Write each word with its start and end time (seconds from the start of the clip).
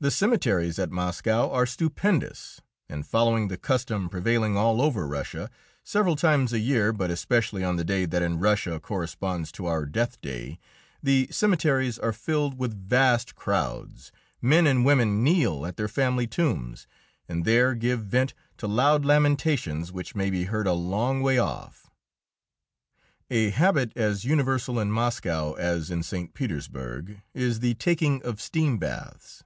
The 0.00 0.10
cemeteries 0.10 0.80
at 0.80 0.90
Moscow 0.90 1.48
are 1.52 1.64
stupendous, 1.66 2.60
and 2.88 3.06
following 3.06 3.46
the 3.46 3.56
custom 3.56 4.08
prevailing 4.08 4.56
all 4.56 4.82
over 4.82 5.06
Russia, 5.06 5.48
several 5.84 6.16
times 6.16 6.52
a 6.52 6.58
year, 6.58 6.92
but 6.92 7.12
especially 7.12 7.62
on 7.62 7.76
the 7.76 7.84
day 7.84 8.04
that 8.04 8.20
in 8.20 8.40
Russia 8.40 8.80
corresponds 8.80 9.52
to 9.52 9.66
our 9.66 9.86
Death 9.86 10.20
Day, 10.20 10.58
the 11.00 11.28
cemeteries 11.30 11.96
are 12.00 12.12
filled 12.12 12.58
with 12.58 12.76
vast 12.88 13.36
crowds. 13.36 14.10
Men 14.42 14.66
and 14.66 14.84
women 14.84 15.22
kneel 15.22 15.64
at 15.64 15.76
their 15.76 15.86
family 15.86 16.26
tombs, 16.26 16.88
and 17.28 17.44
there 17.44 17.76
give 17.76 18.00
vent 18.04 18.34
to 18.56 18.66
loud 18.66 19.04
lamentations, 19.04 19.92
which 19.92 20.16
may 20.16 20.28
be 20.28 20.46
heard 20.46 20.66
a 20.66 20.72
long 20.72 21.22
way 21.22 21.38
off. 21.38 21.88
A 23.30 23.50
habit 23.50 23.92
as 23.94 24.24
universal 24.24 24.80
in 24.80 24.90
Moscow 24.90 25.52
as 25.52 25.88
in 25.88 26.02
St. 26.02 26.34
Petersburg 26.34 27.22
is 27.32 27.60
the 27.60 27.74
taking 27.74 28.20
of 28.24 28.40
steam 28.40 28.76
baths. 28.78 29.44